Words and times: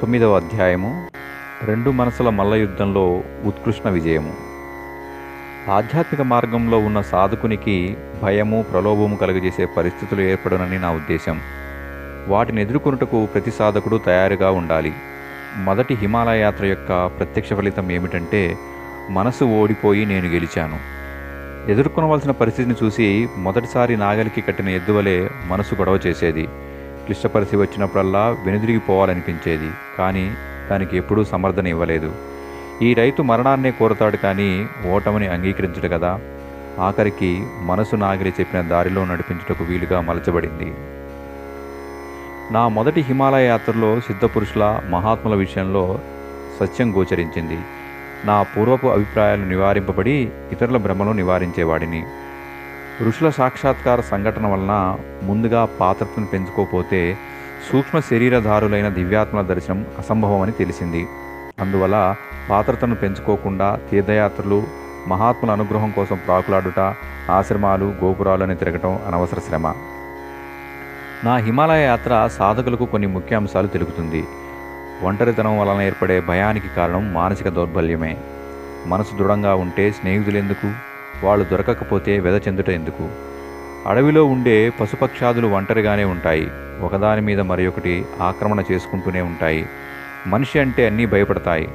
తొమ్మిదవ 0.00 0.36
అధ్యాయము 0.36 1.08
రెండు 1.64 1.90
మనసుల 1.90 2.28
మల్ల 2.28 2.54
యుద్ధంలో 2.54 3.22
ఉత్కృష్ణ 3.44 3.90
విజయము. 3.90 4.32
ఆధ్యాత్మిక 5.70 6.20
మార్గంలో 6.20 6.78
ఉన్న 6.78 7.00
సాధకునికి 7.00 7.96
భయము 8.22 8.64
ప్రలోభము 8.72 9.16
కలుగజేసే 9.16 9.64
పరిస్థితులు 9.64 10.20
ఏర్పడనని 10.20 10.78
నా 10.78 10.90
ఉద్దేశం. 10.90 11.40
వాటిని 12.28 12.62
ఎదుర్కొనుటకు 12.62 13.26
ప్రతి 13.26 13.50
సాధకుడు 13.50 13.96
తయారుగా 13.96 14.50
ఉండాలి. 14.50 14.92
మొదటి 15.56 15.94
హిమాలయ 15.94 16.40
యాత్ర 16.40 16.66
యొక్క 16.66 17.06
ప్రత్యక్ష 17.06 17.52
ఫలితం 17.52 17.90
ఏమిటంటే 17.90 18.56
మనసు 19.10 19.44
ఓడిపోయి 19.44 20.04
నేను 20.06 20.26
గెలిచాను. 20.26 20.78
ఎదుర్కొనవలసిన 21.70 22.30
పరిస్థితిని 22.30 22.74
చూసి 22.84 23.28
మొదటిసారి 23.36 23.96
నాగలికి 23.96 24.40
కట్టిన 24.40 24.68
ఎద్దువలే 24.68 25.30
మనసు 25.46 25.74
గొడవ 25.74 25.98
చేసేది. 26.06 26.48
క్లిష్ట 27.10 27.26
పరిస్థితి 27.26 27.62
వచ్చినప్పుడల్లా 27.62 28.36
వెనుదిరిగిపోవాలనిపించేది 28.44 29.70
కానీ 29.98 30.34
దానికి 30.70 30.96
ఎప్పుడూ 30.96 31.24
సమర్థన 31.24 31.66
ఇవ్వలేదు. 31.66 32.12
ఈ 32.82 32.94
రైతు 32.94 33.22
మరణాన్నే 33.22 33.70
కోరతాడు 33.70 34.16
కానీ 34.16 34.66
ఓటమిని 34.90 35.26
అంగీకరించడు 35.26 35.88
కదా. 35.88 36.20
ఆఖరికి 36.78 37.46
మనసు 37.62 37.96
నాగిరి 37.96 38.32
చెప్పిన 38.40 38.60
దారిలో 38.60 39.04
నడిపించుటకు 39.04 39.64
వీలుగా 39.64 40.00
మలచబడింది. 40.00 40.74
నా 42.54 42.68
మొదటి 42.68 43.00
హిమాలయ 43.00 43.46
యాత్రలో 43.46 44.00
సిద్ధపురుషుల 44.00 44.80
మహాత్ముల 44.90 45.34
విషయంలో 45.34 45.98
సత్యం 46.60 46.96
గోచరించింది. 46.96 47.58
నా 48.24 48.42
పూర్వపు 48.42 48.86
అభిప్రాయాలు 48.86 49.44
నివారింపబడి 49.44 50.30
ఇతరుల 50.52 50.76
భ్రమను 50.76 51.12
నివారించేవాడిని. 51.12 52.04
ఋషుల 53.08 53.30
సాక్షాత్కార 53.30 54.00
సంఘటన 54.00 54.46
వలన 54.46 54.96
ముందుగా 55.22 55.64
పాత్రతను 55.64 56.26
పెంచుకోపోతే 56.26 57.16
సూక్ష్మ 57.72 58.00
శరీరధారులైన 58.00 58.88
దివ్యాత్మల 58.88 59.42
దర్శనం 59.42 59.86
అసంభవమని 59.98 60.52
తెలిసింది. 60.52 61.06
అందువల్ల 61.60 62.14
పాత్రతను 62.50 62.94
పెంచుకోకుండా 62.94 63.78
తీర్థయాత్రలు 63.90 64.62
మహాత్ముల 65.08 65.50
అనుగ్రహం 65.50 65.90
కోసం 65.90 66.18
ప్రాకులాడుట 66.26 66.94
ఆశ్రమాలు 67.30 67.84
గోపురాలని 68.04 68.54
తిరగటం 68.54 68.98
అనవసర 69.06 69.38
శ్రమ. 69.38 69.66
నా 71.24 71.36
హిమాలయ 71.36 71.82
యాత్ర 71.84 72.28
సాధకులకు 72.38 72.84
కొన్ని 72.84 73.08
ముఖ్య 73.08 73.36
అంశాలు 73.36 73.66
తెలుపుతుంది. 73.66 74.24
ఒంటరితనం 75.02 75.58
వలన 75.58 75.82
ఏర్పడే 75.82 76.20
భయానికి 76.20 76.68
కారణం 76.76 77.14
మానసిక 77.14 77.48
దౌర్బల్యమే. 77.48 78.16
మనసు 78.86 79.16
దృఢంగా 79.16 79.54
ఉంటే 79.54 79.90
స్నేహితులు 79.90 80.38
ఎందుకు 80.38 80.89
వాళ్ళు 81.24 81.46
దొరకకపోతే 81.50 82.18
వెదచెందుట 82.18 82.70
ఎందుకు? 82.70 83.08
అడవిలో 83.88 84.24
ఉండే 84.24 84.70
పశుపక్షాదులు 84.80 85.46
ఒంటరిగానే 85.46 86.04
ఉంటాయి. 86.04 86.50
ఒకదాని 86.80 87.20
మీద 87.20 87.40
మరి 87.40 87.66
ఒకటి 87.66 88.04
ఆక్రమణ 88.20 88.62
చేసుకుంటూనే 88.72 89.20
ఉంటాయి. 89.20 89.66
మనిషి 90.26 90.58
అంటే 90.58 90.86
అన్నీ 90.86 91.06
భయపడతాయి. 91.06 91.68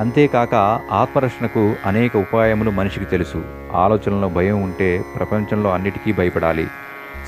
అంతేకాక 0.00 0.80
ఆత్మరక్షణకు 0.92 1.74
అనేక 1.86 2.16
ఉపాయములు 2.16 2.70
మనిషికి 2.70 3.06
తెలుసు. 3.06 3.44
ఆలోచనలో 3.72 4.28
భయం 4.28 4.62
ఉంటే 4.62 5.02
ప్రపంచంలో 5.16 5.70
అన్నిటికీ 5.70 6.12
భయపడాలి. 6.12 6.68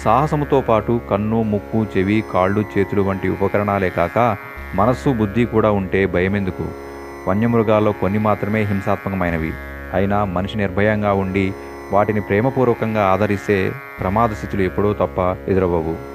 సాహసముతో 0.05 0.61
పాటు 0.61 1.01
కన్ను 1.11 1.43
ముక్కు 1.43 1.87
చెవి 1.99 2.25
కాళ్ళు 2.33 2.65
చేతులు 2.79 3.03
వంటి 3.03 3.29
ఉపకరణాలే 3.29 3.91
కాక 3.91 4.37
మనస్సు 4.75 5.11
బుద్ధి 5.11 5.45
కూడా 5.45 5.71
ఉంటే 5.71 6.07
భయమెందుకు? 6.07 6.65
వన్యమృగాల్లో 7.29 7.93
కొన్ని 7.93 8.19
మాత్రమే 8.19 8.63
హింసాత్మకమైనవి. 8.63 9.53
అయినా 9.95 10.25
మనిషి 10.25 10.59
నిర్భయంగా 10.59 11.13
ఉండి 11.13 11.53
వాటిని 11.93 12.21
ప్రేమపూర్వకంగా 12.21 13.05
ఆదరిస్తే 13.05 13.73
ప్రమాద 14.01 14.29
స్థితులు 14.29 14.63
ఎప్పుడో 14.63 14.93
తప్ప 14.93 15.37
ఎదురవ్వవు. 15.51 16.11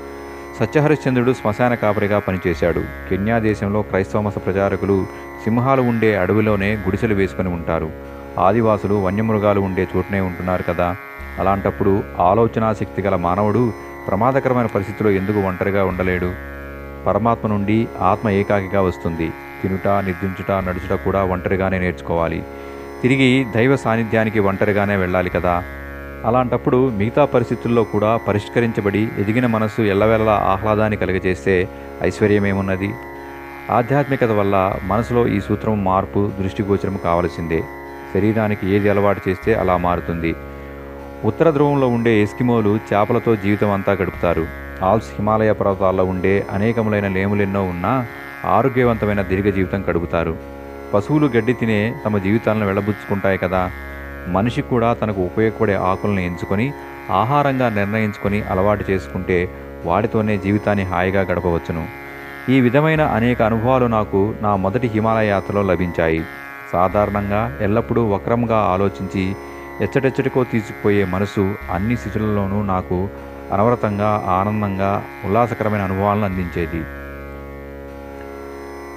సత్యహరిశ్చంద్రుడు 0.59 1.33
శ్మశాన 1.33 1.75
కాపరిగా 1.75 2.19
పనిచేశాడు. 2.19 2.79
కెన్యా 3.09 3.39
దేశంలో 3.39 3.81
క్రైస్తవ 3.81 4.21
మత 4.21 4.35
ప్రచారకులు 4.45 5.05
సింహాలు 5.43 5.81
ఉండే 5.81 6.15
అడవిలోనే 6.15 6.73
గుడిసెలు 6.73 7.13
వేసుకొని 7.13 7.49
ఉంటారు. 7.49 7.89
ఆదివాసులు 8.39 8.95
వన్యమృగాలు 8.95 9.59
ఉండే 9.59 9.87
చోటునే 9.97 10.19
ఉంటున్నారు 10.19 10.63
కదా. 10.63 10.95
అలాంటప్పుడు 11.39 12.03
ఆలోచనాశక్తి 12.19 13.01
గల 13.01 13.15
మానవుడు 13.15 13.73
ప్రమాదకరమైన 14.07 14.65
పరిస్థితిలో 14.65 15.09
ఎందుకు 15.09 15.39
ఒంటరిగా 15.39 15.85
ఉండలేడు? 15.85 16.31
పరమాత్మ 17.07 17.47
నుండి 17.47 17.87
ఆత్మ 18.01 18.29
ఏకాకిగా 18.29 18.81
వస్తుంది. 18.81 19.31
తినుట 19.61 19.87
నిద్రించుట 19.87 20.51
నడుచుట 20.51 20.99
కూడా 20.99 21.23
ఒంటరిగానే 21.23 21.79
నేర్చుకోవాలి. 21.79 22.43
తిరిగి 23.05 23.45
దైవ 23.55 23.75
సాన్నిధ్యానికి 23.75 24.39
ఒంటరిగానే 24.39 24.95
వెళ్ళాలి 24.95 25.29
కదా. 25.29 25.63
అలాంటప్పుడు 26.25 26.89
మిగతా 26.89 27.25
పరిస్థితుల్లో 27.25 27.83
కూడా 27.83 28.17
పరిష్కరించబడి 28.17 29.09
ఎదిగిన 29.17 29.45
మనస్సు 29.45 29.81
ఎల్లవెల్లలా 29.81 30.31
ఆహ్లాదాన్ని 30.31 30.97
కలుగజేస్తే 30.97 31.69
ఐశ్వర్యమేమున్నది? 32.03 32.91
ఆధ్యాత్మికత 33.71 34.23
వల్ల 34.23 34.75
మనసులో 34.83 35.27
ఈ 35.27 35.39
సూత్రం 35.39 35.83
మార్పు 35.83 36.31
దృష్టిగోచరం 36.41 36.99
కావలసిందే. 37.03 37.63
శరీరానికి 38.13 38.69
ఏది 38.69 38.89
అలవాటు 38.89 39.29
చేస్తే 39.29 39.53
అలా 39.53 39.77
మారుతుంది. 39.77 40.35
ఉత్తర 41.25 41.49
ధ్రువంలో 41.49 41.87
ఉండే 41.87 42.21
ఎస్కిమోలు 42.21 42.79
చేపలతో 42.93 43.35
జీవితం 43.35 43.71
అంతా 43.71 43.91
గడుపుతారు. 43.91 44.47
ఆల్స్ 44.83 45.07
హిమాలయ 45.07 45.53
పర్వతాల్లో 45.53 46.05
ఉండే 46.05 46.45
అనేకములైన 46.51 47.07
లేములెన్నో 47.07 47.63
ఉన్నా 47.63 48.07
ఆరోగ్యవంతమైన 48.45 49.21
దీర్ఘ 49.21 49.53
జీవితం 49.53 49.85
గడుపుతారు. 49.89 50.54
పశువులు 50.95 51.27
గడ్డి 51.27 51.53
తినే 51.53 51.95
తమ 52.05 52.17
జీవితాలను 52.17 52.65
వెళ్ళబుచ్చుకుంటాయి 52.65 53.37
కదా. 53.37 53.71
మనిషి 54.27 54.61
కూడా 54.61 54.93
తనకు 54.93 55.21
ఉపయోగపడే 55.21 55.73
ఆకులను 55.73 56.19
ఎంచుకొని 56.19 56.73
ఆహారంగా 57.11 57.69
నిర్ణయించుకొని 57.69 58.41
అలవాటు 58.41 58.91
చేసుకుంటే 58.91 59.49
వాటితోనే 59.85 60.37
జీవితాన్ని 60.37 60.83
హాయిగా 60.83 61.21
గడపవచ్చును. 61.21 61.83
ఈ 62.49 62.61
విధమైన 62.61 63.01
అనేక 63.01 63.41
అనుభవాలు 63.41 63.85
నాకు 63.85 64.33
నా 64.41 64.55
మొదటి 64.55 64.87
హిమాలయ 64.87 65.27
యాత్రలో 65.27 65.61
లభించాయి. 65.61 66.25
సాధారణంగా 66.73 67.57
ఎల్లప్పుడూ 67.61 68.01
వక్రంగా 68.13 68.59
ఆలోచించి 68.73 69.23
ఎచ్చటెచ్చటికో 69.81 70.43
తీసుకుపోయే 70.43 71.05
మనసు 71.05 71.55
అన్ని 71.71 71.97
స్థితులలోనూ 71.97 72.61
నాకు 72.63 73.09
అనవరతంగా 73.53 74.23
ఆనందంగా 74.27 75.03
ఉల్లాసకరమైన 75.25 75.81
అనుభవాలను 75.81 76.25
అందించేది. 76.25 76.81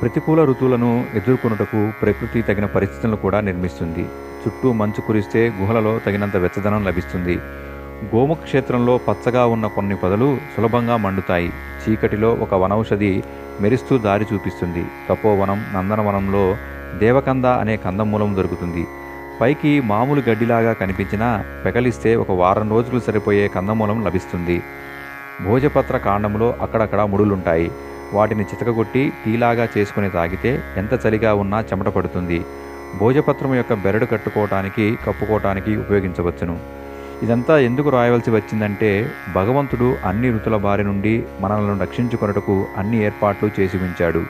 ప్రతికూల 0.02 0.44
ఋతువులను 0.44 1.06
ఎదుర్కొనుటకు 1.14 1.92
ప్రకృతి 2.02 2.42
తగిన 2.42 2.66
పరిస్థితులను 2.66 3.16
కూడా 3.16 3.40
నిర్మిస్తుంది. 3.40 4.06
చుట్టూ 4.42 4.72
మంచు 4.72 5.00
కురిస్తే 5.00 5.52
గుహలలో 5.60 5.98
తగినంత 5.98 6.36
వెచ్చదనం 6.36 6.84
లభిస్తుంది. 6.84 7.36
గోముఖ 8.14 8.38
క్షేత్రంలో 8.38 8.98
పచ్చగా 8.98 9.46
ఉన్న 9.46 9.66
కొన్ని 9.66 9.96
పొదలు 9.96 10.38
సులభంగా 10.56 10.96
మండుతాయి. 10.96 11.52
చీకటిలో 11.82 12.30
ఒక 12.34 12.54
వనౌషధి 12.54 13.22
మెరుస్తూ 13.60 13.98
దారి 13.98 14.26
చూపిస్తుంది. 14.34 14.84
తపోవనం 15.08 15.66
నందనవనంలో 15.74 16.56
దేవకంద 16.98 17.44
అనే 17.44 17.76
కందమూలం 17.76 18.36
దొరుకుతుంది. 18.36 18.86
పైకి 19.40 19.80
మామూలు 19.80 20.22
గడ్డిలాగా 20.28 20.72
కనిపించినా 20.72 21.44
పెకలిస్తే 21.64 22.16
ఒక 22.16 22.30
వారం 22.30 22.70
రోజులు 22.70 23.00
సరిపోయే 23.00 23.48
కందమూలం 23.48 24.04
లభిస్తుంది. 24.04 24.62
భోజపత్ర 25.44 25.96
కాండంలో 25.96 26.54
అక్కడక్కడ 26.60 27.02
ముడులుంటాయి. 27.02 27.70
వాటిని 28.12 28.42
చితకగొట్టి 28.42 29.12
టీలాగా 29.24 29.68
చేసుకుని 29.78 30.10
తాగితే 30.10 30.62
ఎంత 30.76 31.06
చలిగా 31.06 31.34
ఉన్నా 31.34 31.60
చెమట 31.60 31.86
పడుతుంది. 31.86 32.44
భోజపత్రం 32.98 33.54
యొక్క 33.54 33.74
బెరడు 33.74 34.06
కట్టుకోవటానికి 34.06 34.98
కప్పుకోవటానికి 35.06 35.76
ఉపయోగించవచ్చును. 35.76 36.58
ఇదంతా 37.22 37.58
ఎందుకు 37.58 37.88
రాయవలసి 37.88 38.30
వచ్చిందంటే 38.30 39.10
భగవంతుడు 39.34 39.96
అన్ని 40.04 40.30
ఋతుల 40.30 40.56
బారి 40.56 40.84
నుండి 40.84 41.24
మనలను 41.40 41.80
రక్షించుకొనుటకు 41.80 42.66
అన్ని 42.76 43.04
ఏర్పాట్లు 43.04 43.50
చేసి 43.60 43.76
ఉంచాడు. 43.76 44.22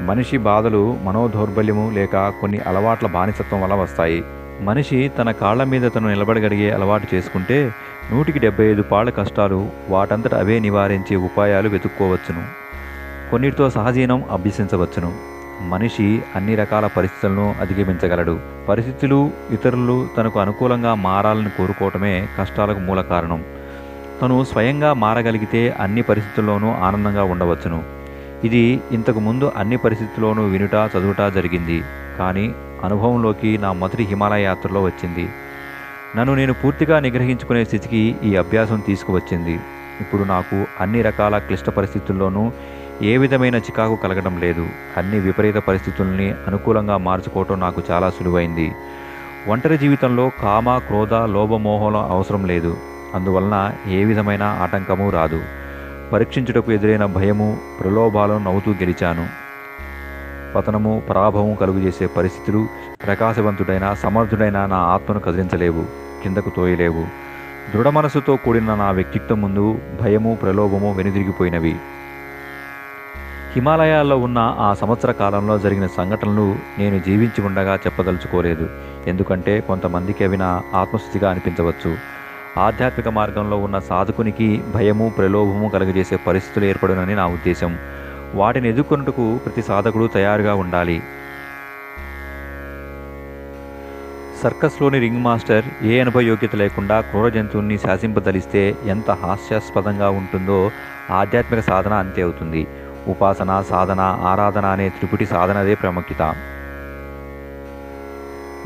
మనిషి 0.00 0.36
బాధలు 0.36 0.96
మనోదౌర్బల్యము 1.02 1.90
లేక 1.94 2.28
కొన్ని 2.40 2.58
అలవాట్ల 2.58 3.06
బానిసత్వం 3.06 3.62
వల్ల 3.62 3.74
వస్తాయి. 3.74 4.24
మనిషి 4.60 5.10
తన 5.18 5.30
కాళ్ళ 5.30 5.64
మీద 5.64 5.90
తను 5.96 6.08
నిలబడగలిగే 6.08 6.70
అలవాటు 6.70 7.14
చేసుకుంటే 7.14 7.72
నూటికి 8.12 8.38
డెబ్బై 8.38 8.64
ఐదు 8.64 8.82
పాళ్ళ 8.82 9.10
కష్టాలు 9.10 9.68
వాటంతట 9.88 10.34
అవే 10.34 10.58
నివారించే 10.58 11.16
ఉపాయాలు 11.16 11.68
వెతుక్కోవచ్చును. 11.68 12.61
కొన్నిటితో 13.32 13.70
సహజీనం 13.70 14.24
అభ్యసించవచ్చును. 14.30 15.12
మనిషి 15.68 16.22
అన్ని 16.36 16.54
రకాల 16.54 16.86
పరిస్థితులను 16.86 17.54
అధిగమించగలడు. 17.60 18.40
పరిస్థితులు 18.68 19.30
ఇతరులు 19.50 20.08
తనకు 20.18 20.40
అనుకూలంగా 20.40 20.94
మారాలని 20.94 21.48
కోరుకోవటమే 21.48 22.28
కష్టాలకు 22.38 22.78
మూల 22.78 23.00
కారణం. 23.00 23.44
తను 24.22 24.44
స్వయంగా 24.44 24.92
మారగలిగితే 24.92 25.70
అన్ని 25.80 26.02
పరిస్థితుల్లోనూ 26.02 26.70
ఆనందంగా 26.70 27.22
ఉండవచ్చును. 27.22 27.82
ఇది 28.44 28.80
ఇంతకు 28.92 29.20
ముందు 29.20 29.52
అన్ని 29.56 29.76
పరిస్థితుల్లోనూ 29.76 30.42
వినుట 30.42 30.74
చదువుట 30.74 31.32
జరిగింది. 31.34 31.82
కానీ 32.18 32.54
అనుభవంలోకి 32.84 33.58
నా 33.58 33.72
మొదటి 33.72 34.02
హిమాలయ 34.02 34.42
యాత్రలో 34.42 34.82
వచ్చింది. 34.82 35.28
నన్ను 36.16 36.34
నేను 36.34 36.52
పూర్తిగా 36.52 37.00
నిగ్రహించుకునే 37.00 37.64
స్థితికి 37.64 38.16
ఈ 38.24 38.36
అభ్యాసం 38.36 38.82
తీసుకువచ్చింది. 38.86 39.60
ఇప్పుడు 40.00 40.22
నాకు 40.22 40.64
అన్ని 40.80 41.02
రకాల 41.02 41.38
క్లిష్ట 41.38 41.70
పరిస్థితుల్లోనూ 41.70 42.52
ఏ 43.02 43.16
విధమైన 43.16 43.54
చికాకు 43.54 43.96
కలగడం 43.96 44.38
లేదు. 44.38 44.68
అన్ని 44.96 45.20
విపరీత 45.20 45.54
పరిస్థితుల్ని 45.54 46.34
అనుకూలంగా 46.46 46.96
మార్చుకోవటం 46.96 47.60
నాకు 47.60 47.82
చాలా 47.90 48.10
సులువైంది. 48.10 48.72
ఒంటరి 49.48 49.78
జీవితంలో 49.78 50.30
కామ 50.42 50.78
క్రోధ 50.78 51.14
లోభమోహం 51.14 51.96
అవసరం 51.96 52.46
లేదు. 52.46 52.76
అందువలన 53.14 53.70
ఏ 53.90 54.04
విధమైన 54.04 54.42
ఆటంకము 54.42 55.10
రాదు. 55.10 55.40
పరీక్షించుటకు 56.12 56.72
ఎదురైన 56.72 57.04
భయము 57.04 57.58
ప్రలోభాలను 57.80 58.38
నవ్వుతూ 58.38 58.70
గెలిచాను. 58.70 59.26
పతనము 60.54 61.02
పరాభవం 61.10 61.54
కలుగజేసే 61.54 62.06
పరిస్థితులు 62.06 62.66
ప్రకాశవంతుడైన 63.06 63.94
సమర్థుడైన 63.94 64.66
నా 64.66 64.76
ఆత్మను 64.76 65.20
కదిలించలేవు 65.20 65.84
కిందకు 66.22 66.50
తోయలేవు. 66.56 67.04
దృఢ 67.74 67.88
మనసుతో 67.88 68.36
కూడిన 68.36 68.74
నా 68.74 68.90
వ్యక్తిత్వం 68.90 69.40
ముందు 69.40 69.78
భయము 70.02 70.38
ప్రలోభము 70.42 70.92
వెనుదిరిగిపోయినవి. 70.92 71.76
హిమాలయాల్లో 73.54 74.16
ఉన్న 74.16 74.38
ఆ 74.38 74.74
సంవత్సర 74.74 75.12
కాలంలో 75.12 75.58
జరిగిన 75.58 75.86
సంఘటనలు 75.86 76.58
నేను 76.78 76.98
జీవించి 76.98 77.40
ఉండగా 77.44 77.74
చెప్పదలుచుకోలేదు. 77.76 78.70
ఎందుకంటే 79.06 79.60
కొంతమందికి 79.60 80.24
అవి 80.24 80.36
నా 80.36 80.62
ఆత్మస్థుతిగా 80.74 81.30
అనిపించవచ్చు. 81.30 81.98
ఆధ్యాత్మిక 82.58 83.08
మార్గంలో 83.08 83.56
ఉన్న 83.56 83.78
సాధకునికి 83.78 84.62
భయము 84.74 85.12
ప్రలోభము 85.18 85.68
కలుగజేసే 85.68 86.16
పరిస్థితులు 86.16 86.64
ఏర్పడునని 86.64 87.14
నా 87.14 87.26
ఉద్దేశం. 87.26 87.78
వాటిని 88.34 88.68
ఎదుర్కొన్నట్టుకు 88.68 89.40
ప్రతి 89.44 89.62
సాధకుడు 89.62 90.06
తయారుగా 90.06 90.54
ఉండాలి. 90.54 91.02
సర్కస్లోని 94.42 94.98
రింగ్ 94.98 95.24
మాస్టర్ 95.24 95.64
ఏ 95.82 96.00
అనుభవ 96.00 96.20
యోగ్యత 96.20 96.56
లేకుండా 96.56 97.00
క్రూర 97.00 97.28
జంతువుని 97.28 97.78
శాసింపదలిస్తే 97.78 98.76
ఎంత 98.84 99.10
హాస్యాస్పదంగా 99.10 100.10
ఉంటుందో 100.10 100.70
ఆధ్యాత్మిక 101.10 101.60
సాధన 101.60 101.92
అంతే 101.94 102.22
అవుతుంది. 102.22 102.66
ఉపాసన 103.08 103.64
సాధన 103.70 104.00
ఆరాధన 104.00 104.66
అనే 104.66 104.88
త్రిపుటి 104.88 105.26
సాధనదే 105.26 105.74
ప్రాముఖ్యత. 105.74 106.34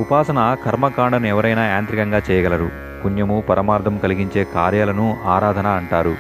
ఉపాసన 0.01 0.57
కర్మకాండను 0.65 1.27
ఎవరైనా 1.27 1.65
యాంత్రికంగా 1.65 2.23
చేయగలరు. 2.31 2.71
పుణ్యము 3.05 3.45
పరమార్థం 3.49 3.99
కలిగించే 3.99 4.45
కార్యాలను 4.45 5.17
ఆరాధన 5.25 5.67
అంటారు. 5.67 6.17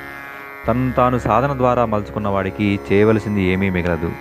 తను 0.69 0.93
తాను 0.93 1.19
సాధన 1.19 1.57
ద్వారా 1.57 1.85
మలుచుకున్న 1.85 2.29
వాడికి 2.29 2.81
చేయవలసింది 2.93 3.43
ఏమీ 3.43 3.71
మిగలదు. 3.71 4.13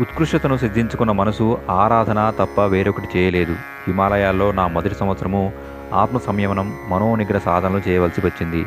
ఉత్కృష్టతను 0.00 0.56
సిద్ధించుకున్న 0.56 1.12
మనసు 1.12 1.58
ఆరాధన 1.70 2.32
తప్ప 2.38 2.60
వేరొకటి 2.60 3.18
చేయలేదు. 3.18 3.52
హిమాలయాల్లో 3.86 4.52
నా 4.52 4.66
మొదటి 4.66 4.94
సంవత్సరము 4.94 5.52
ఆత్మ 5.94 6.18
సంయమనం 6.18 6.78
మనోనిగ్రహ 6.88 7.38
సాధనలు 7.38 7.88
చేయవలసి 7.88 8.20
వచ్చింది. 8.20 8.66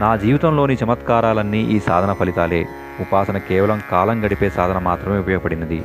నా 0.00 0.16
జీవితంలోని 0.16 0.78
చమత్కారాలన్నీ 0.84 1.60
ఈ 1.74 1.78
సాధన 1.80 2.12
ఫలితాలే. 2.12 2.66
ఉపాసన 3.00 3.38
కేవలం 3.38 3.78
కాలం 3.90 4.24
గడిపే 4.24 4.50
సాధన 4.50 4.78
మాత్రమే 4.78 5.18
ఉపయోగపడినది. 5.18 5.78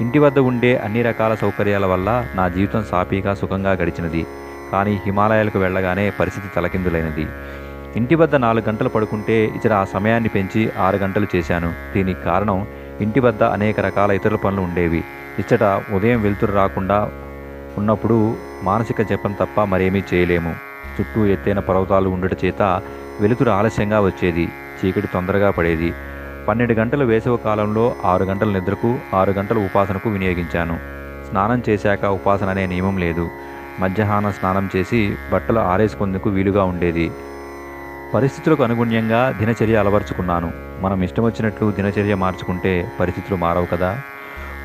ఇంటి 0.00 0.18
వద్ద 0.18 0.38
ఉండే 0.38 0.76
అన్ని 0.76 1.02
రకాల 1.02 1.34
సౌకర్యాల 1.34 1.86
వల్ల 1.86 2.28
నా 2.34 2.48
జీవితం 2.48 2.84
సాఫీగా 2.84 3.34
సుఖంగా 3.34 3.72
గడిచినది. 3.72 4.26
కానీ 4.72 5.00
హిమాలయాలకు 5.06 5.58
వెళ్ళగానే 5.58 6.10
పరిస్థితి 6.10 6.48
తలకిందులైనది. 6.48 7.26
ఇంటి 7.96 8.14
వద్ద 8.14 8.34
నాలుగు 8.34 8.68
గంటలు 8.68 8.88
పడుకుంటే 8.88 9.44
ఇతర 9.56 9.72
ఆ 9.72 9.84
సమయాన్ని 9.84 10.28
పెంచి 10.28 10.70
ఆరు 10.78 10.96
గంటలు 10.96 11.26
చేశాను. 11.36 11.74
దీనికి 11.94 12.22
కారణం 12.24 12.66
ఇంటి 13.00 13.20
వద్ద 13.20 13.42
అనేక 13.42 13.80
రకాల 13.80 14.10
ఇతర 14.10 14.36
పనులు 14.36 14.60
ఉండేవి. 14.60 15.04
ఇచ్చట 15.38 15.64
ఉదయం 15.90 16.22
వెలుతురు 16.22 16.52
రాకుండా 16.52 16.98
ఉన్నప్పుడు 17.78 18.18
మానసిక 18.62 19.02
జపం 19.02 19.32
తప్ప 19.32 19.64
మరేమీ 19.64 20.02
చేయలేము. 20.14 20.52
చుట్టూ 21.00 21.26
ఎత్తైన 21.26 21.58
పర్వతాలు 21.58 22.08
ఉండుట 22.08 22.44
చేత 22.44 22.82
వెలుతురు 23.20 23.50
ఆలస్యంగా 23.50 24.00
వచ్చేది. 24.00 24.48
చీకటి 24.84 25.06
తొందరగా 25.06 25.50
పడేది. 25.50 25.92
పన్నెండు 26.48 26.72
గంటల 26.72 27.04
వేసవ 27.04 27.36
కాలంలో 27.36 27.94
ఆరు 28.04 28.24
గంటల 28.24 28.52
నిద్రకు 28.52 28.98
ఆరు 29.14 29.30
గంటల 29.30 29.58
ఉపాసనకు 29.58 30.10
వినియోగించాను. 30.10 30.78
స్నానం 31.30 31.62
చేశాక 31.68 32.04
ఉపాసన 32.04 32.48
అనే 32.48 32.66
నియమం 32.66 32.98
లేదు. 32.98 33.28
మధ్యాహ్నం 33.80 34.32
స్నానం 34.32 34.70
చేసి 34.76 35.16
బట్టలు 35.32 35.58
ఆరేసుకుందుకు 35.58 36.30
వీలుగా 36.30 36.64
ఉండేది. 36.64 37.10
పరిస్థితులకు 38.14 38.62
అనుగుణ్యంగా 38.62 39.34
దినచర్య 39.38 39.76
అలవర్చుకున్నాను. 39.76 40.52
మనం 40.80 41.02
ఇష్టం 41.02 41.24
వచ్చినట్లు 41.24 41.70
దినచర్య 41.70 42.14
మార్చుకుంటే 42.14 42.92
పరిస్థితులు 43.00 43.36
మారవు 43.36 43.66
కదా? 43.66 44.00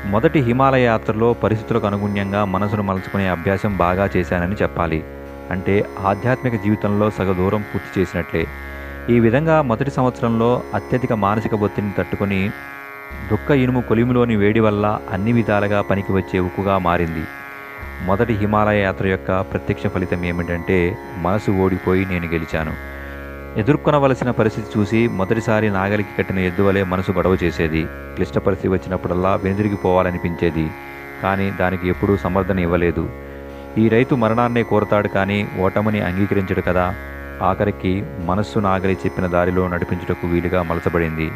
మొదటి 0.06 0.40
హిమాలయ 0.40 0.82
యాత్రలో 0.82 1.32
పరిస్థితులకు 1.32 1.86
అనుగుణ్యంగా 1.86 2.44
మనసును 2.44 2.82
మలుచుకునే 2.82 3.28
అభ్యాసం 3.28 3.76
బాగా 3.76 4.08
చేశానని 4.16 4.56
చెప్పాలి. 4.62 5.04
అంటే 5.50 5.84
ఆధ్యాత్మిక 5.98 6.54
జీవితంలో 6.54 7.10
సగ 7.10 7.32
దూరం 7.32 7.62
పూర్తి 7.62 8.00
చేసినట్లే. 8.00 8.46
ఈ 9.10 9.20
విధంగా 9.20 9.62
మొదటి 9.62 9.90
సంవత్సరంలో 9.90 10.62
అత్యధిక 10.74 11.12
మానసిక 11.12 11.54
ఒత్తిడిని 11.54 11.92
తట్టుకొని 11.98 12.52
దుఃఖ 13.30 13.50
ఇనుము 13.50 13.80
కొలిమిలోని 13.80 14.36
వేడి 14.36 14.60
వల్ల 14.60 15.00
అన్ని 15.10 15.32
విధాలుగా 15.32 15.82
పనికి 15.82 16.12
వచ్చే 16.12 16.38
ఉక్కుగా 16.38 16.78
మారింది. 16.78 17.24
మొదటి 18.00 18.34
హిమాలయ 18.34 18.80
యాత్ర 18.82 19.06
యొక్క 19.06 19.40
ప్రత్యక్ష 19.40 19.86
ఫలితం 19.86 20.24
ఏమిటంటే 20.24 20.96
మనసు 21.16 21.50
ఓడిపోయి 21.50 22.04
నేను 22.04 22.26
గెలిచాను. 22.26 22.92
ఎదుర్కొనవలసిన 23.58 24.30
పరిస్థితి 24.30 24.78
చూసి 24.78 25.08
మొదటిసారి 25.08 25.70
నాగలికి 25.70 26.16
కట్టిన 26.18 26.38
ఎద్దువలే 26.38 26.82
మనసు 26.82 27.12
గొడవ 27.12 27.36
చేసేది. 27.42 27.84
క్లిష్ట 28.14 28.38
పరిస్థితి 28.38 28.68
వచ్చినప్పుడల్లా 28.68 29.36
వెనుదిరిగిపోవాలనిపించేది 29.36 30.70
కానీ 31.22 31.50
దానికి 31.50 31.88
ఎప్పుడూ 31.88 32.16
సమర్థన 32.16 32.58
ఇవ్వలేదు. 32.58 33.08
ఈ 33.78 33.88
రైతు 33.88 34.14
మరణాన్నే 34.14 34.62
కోరతాడు 34.62 35.08
కానీ 35.08 35.48
ఓటమిని 35.60 36.00
అంగీకరించడు 36.00 36.60
కదా. 36.60 36.94
ఆఖరికి 37.42 38.06
మనస్సు 38.18 38.58
నాగలి 38.58 38.92
చెప్పిన 38.92 39.26
దారిలో 39.26 39.68
నడిపించుటకు 39.68 40.26
వీలుగా 40.26 40.62
మలచబడింది. 40.62 41.30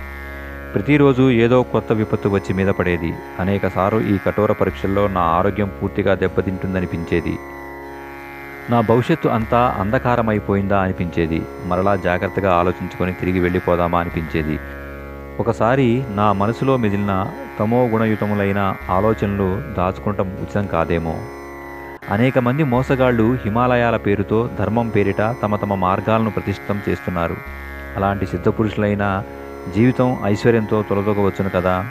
ప్రతిరోజు 0.74 1.30
ఏదో 1.30 1.62
కొత్త 1.62 1.92
విపత్తు 1.92 2.28
వచ్చి 2.28 2.54
మీద 2.54 2.68
పడేది. 2.68 3.14
అనేకసార్లు 3.40 4.00
ఈ 4.00 4.18
కఠోర 4.18 4.52
పరీక్షల్లో 4.52 5.08
నా 5.08 5.20
ఆరోగ్యం 5.20 5.70
పూర్తిగా 5.82 6.14
దెబ్బతింటుందనిపించేది. 6.14 7.38
నా 8.70 8.80
భవిష్యత్తు 8.80 9.28
అంతా 9.28 9.74
అంధకారమైపోయిందా 9.78 10.80
అనిపించేది. 10.80 11.42
మరలా 11.64 11.96
జాగ్రత్తగా 11.96 12.52
ఆలోచించుకొని 12.52 13.12
తిరిగి 13.12 13.40
వెళ్ళిపోదామా 13.40 14.00
అనిపించేది. 14.00 14.58
ఒకసారి 15.40 16.04
నా 16.10 16.32
మనసులో 16.32 16.76
మిగిలిన 16.76 17.26
తమో 17.60 17.86
గుణయుతములైన 17.86 18.76
ఆలోచనలు 18.90 19.62
దాచుకుంటం 19.74 20.28
ఉచితం 20.28 20.66
కాదేమో. 20.66 21.18
అనేక 22.10 22.38
మంది 22.38 22.64
మోసగాళ్ళు 22.64 23.38
హిమాలయాల 23.44 23.96
పేరుతో 23.96 24.50
ధర్మం 24.58 24.88
పేరిట 24.88 25.34
తమ 25.42 25.56
తమ 25.56 25.74
మార్గాలను 25.74 26.30
ప్రతిష్ఠితం 26.30 26.80
చేస్తున్నారు. 26.88 27.36
అలాంటి 27.96 28.26
సిద్ధపురుషులైన 28.26 29.22
జీవితం 29.74 30.16
ఐశ్వర్యంతో 30.24 30.82
తొలదొకవచ్చును 30.82 31.50
కదా? 31.50 31.90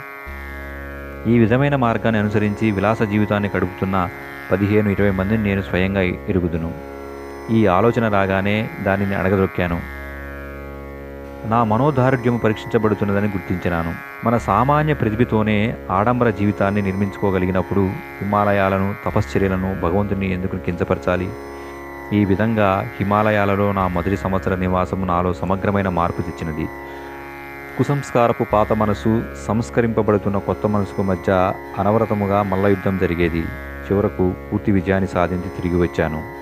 ఈ 1.26 1.38
విధమైన 1.38 1.76
మార్గాన్ని 1.76 2.20
అనుసరించి 2.20 2.70
విలాస 2.70 3.02
జీవితాన్ని 3.02 3.50
గడుపుతున్న 3.56 4.08
పదిహేను 4.52 4.88
ఇరవై 4.88 5.10
మందిని 5.10 5.42
నేను 5.42 5.62
స్వయంగా 5.62 6.00
ఎరుగుదును. 6.00 6.74
ఈ 7.50 7.66
ఆలోచన 7.66 8.08
రాగానే 8.08 8.70
దానిని 8.82 9.14
అడగదొక్కాను. 9.14 9.95
నా 11.44 11.64
మనోదారుఢ్యము 11.64 12.38
పరీక్షించబడుతున్నదని 12.38 13.28
గుర్తించినాను. 13.28 13.94
మన 14.24 14.38
సామాన్య 14.38 14.94
ప్రతిభతోనే 14.94 15.76
ఆడంబర 15.90 16.30
జీవితాన్ని 16.30 16.82
నిర్మించుకోగలిగినప్పుడు 16.82 17.80
హిమాలయాలను 18.22 18.94
తపశ్చర్యలను 19.04 19.80
భగవంతుని 19.82 20.32
ఎందుకు 20.32 20.56
కించపరచాలి? 20.56 21.30
ఈ 22.12 22.24
విధంగా 22.24 22.90
హిమాలయాలలో 22.98 23.72
నా 23.72 23.88
మొదటి 23.88 24.16
సంవత్సర 24.16 24.54
నివాసం 24.54 25.06
నాలో 25.06 25.32
సమగ్రమైన 25.32 25.88
మార్పు 25.88 26.22
తెచ్చినది. 26.22 26.68
కుసంస్కారపు 27.78 28.44
పాత 28.44 28.72
మనసు 28.72 29.22
సంస్కరింపబడుతున్న 29.46 30.38
కొత్త 30.38 30.66
మనసుకు 30.66 31.02
మధ్య 31.02 31.52
అనవరతముగా 31.78 32.42
మల్లయుద్ధం 32.42 32.98
జరిగేది. 32.98 33.44
చివరకు 33.86 34.34
పూర్తి 34.52 34.72
విజయాన్ని 34.72 35.08
సాధించి 35.08 35.48
తిరిగి 35.48 35.76
వచ్చాను. 35.76 36.35